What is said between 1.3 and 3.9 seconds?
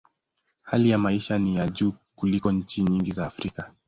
ni ya juu kuliko nchi nyingi za Afrika.